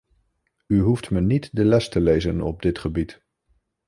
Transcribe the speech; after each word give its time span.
U 0.67 0.79
hoeft 0.79 1.11
me 1.11 1.21
niet 1.21 1.49
de 1.51 1.65
les 1.65 1.89
te 1.89 2.01
lezen 2.01 2.41
op 2.41 2.61
dit 2.61 2.79
gebied. 2.79 3.21